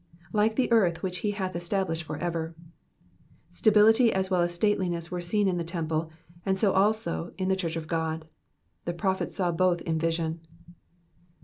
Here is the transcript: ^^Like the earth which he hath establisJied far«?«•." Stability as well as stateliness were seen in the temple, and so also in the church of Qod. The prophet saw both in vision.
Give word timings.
^^Like 0.33 0.55
the 0.55 0.71
earth 0.71 1.03
which 1.03 1.19
he 1.19 1.29
hath 1.29 1.53
establisJied 1.53 2.01
far«?«•." 2.01 2.17
Stability 3.51 4.11
as 4.11 4.31
well 4.31 4.41
as 4.41 4.51
stateliness 4.51 5.11
were 5.11 5.21
seen 5.21 5.47
in 5.47 5.57
the 5.57 5.63
temple, 5.63 6.09
and 6.43 6.57
so 6.57 6.73
also 6.73 7.33
in 7.37 7.49
the 7.49 7.55
church 7.55 7.75
of 7.75 7.85
Qod. 7.85 8.23
The 8.85 8.93
prophet 8.93 9.31
saw 9.31 9.51
both 9.51 9.79
in 9.81 9.99
vision. 9.99 10.39